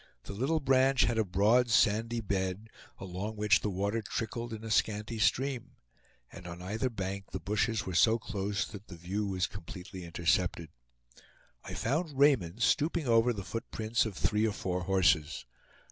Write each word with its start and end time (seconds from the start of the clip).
The 0.23 0.33
little 0.33 0.59
branch 0.59 1.03
had 1.03 1.19
a 1.19 1.23
broad 1.23 1.69
sandy 1.69 2.21
bed, 2.21 2.69
along 2.97 3.35
which 3.35 3.59
the 3.59 3.69
water 3.69 4.01
trickled 4.01 4.51
in 4.51 4.63
a 4.63 4.71
scanty 4.71 5.19
stream; 5.19 5.75
and 6.31 6.47
on 6.47 6.59
either 6.59 6.89
bank 6.89 7.25
the 7.29 7.39
bushes 7.39 7.85
were 7.85 7.93
so 7.93 8.17
close 8.17 8.65
that 8.65 8.87
the 8.87 8.97
view 8.97 9.27
was 9.27 9.45
completely 9.45 10.03
intercepted. 10.03 10.69
I 11.63 11.75
found 11.75 12.17
Raymond 12.17 12.63
stooping 12.63 13.07
over 13.07 13.31
the 13.31 13.43
footprints 13.43 14.07
of 14.07 14.17
three 14.17 14.47
or 14.47 14.53
four 14.53 14.85
horses. 14.85 15.45